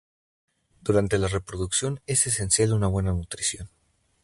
[0.81, 3.69] Durante la reproducción es esencial una buena nutrición.